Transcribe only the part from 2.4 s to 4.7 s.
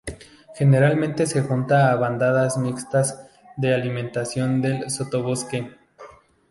mixtas de alimentación